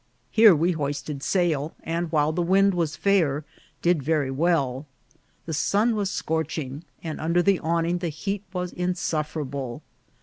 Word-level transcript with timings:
Here 0.31 0.55
we 0.55 0.71
hoisted 0.71 1.21
sail, 1.21 1.75
and 1.83 2.11
while 2.11 2.31
the 2.31 2.41
wind 2.41 2.73
was 2.73 2.95
fair 2.95 3.45
did 3.83 4.01
very 4.01 4.31
well. 4.31 4.87
The 5.45 5.53
sun 5.53 5.95
was 5.95 6.09
scorching, 6.09 6.85
and 7.03 7.21
under 7.21 7.43
the 7.43 7.59
awning 7.59 7.99
the 7.99 8.09
heat 8.09 8.43
was 8.51 8.73
insufferable. 8.73 9.83